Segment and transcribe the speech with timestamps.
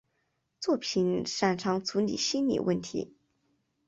[0.59, 3.13] 作品擅长处理心理问题。